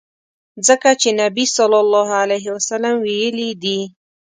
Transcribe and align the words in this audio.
ځکه 0.67 0.89
چي 1.01 1.09
نبي 1.19 1.45
ص 1.55 1.55
ویلي 3.05 3.49
دي. 3.63 3.79